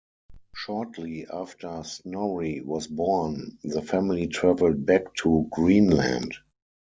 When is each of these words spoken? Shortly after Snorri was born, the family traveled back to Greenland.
Shortly 0.55 1.27
after 1.31 1.83
Snorri 1.83 2.61
was 2.61 2.87
born, 2.87 3.59
the 3.63 3.83
family 3.83 4.25
traveled 4.25 4.83
back 4.83 5.13
to 5.17 5.47
Greenland. 5.51 6.33